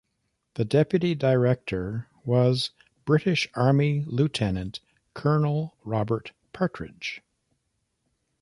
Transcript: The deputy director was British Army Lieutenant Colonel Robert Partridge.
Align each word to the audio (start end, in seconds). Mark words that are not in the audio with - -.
The 0.55 0.65
deputy 0.65 1.13
director 1.13 2.07
was 2.25 2.71
British 3.05 3.47
Army 3.53 4.03
Lieutenant 4.07 4.79
Colonel 5.13 5.77
Robert 5.83 6.31
Partridge. 6.53 7.21